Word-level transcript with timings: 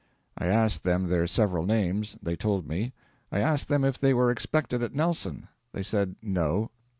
I 0.35 0.47
asked 0.47 0.83
them 0.83 1.09
their 1.09 1.27
several 1.27 1.63
names; 1.63 2.17
they 2.23 2.35
told 2.35 2.67
me. 2.67 2.91
I 3.31 3.37
asked 3.39 3.67
them 3.67 3.85
if 3.85 3.99
they 3.99 4.15
were 4.15 4.31
expected 4.31 4.81
at 4.81 4.95
Nelson. 4.95 5.47
They 5.73 5.83
said, 5.83 6.15
'No.' 6.23 6.71